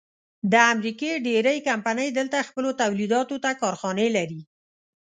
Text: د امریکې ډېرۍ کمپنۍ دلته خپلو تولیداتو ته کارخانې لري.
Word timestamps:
د 0.51 0.53
امریکې 0.73 1.11
ډېرۍ 1.27 1.57
کمپنۍ 1.69 2.09
دلته 2.17 2.37
خپلو 2.47 2.69
تولیداتو 2.81 3.35
ته 3.43 3.51
کارخانې 3.61 4.07
لري. 4.15 4.41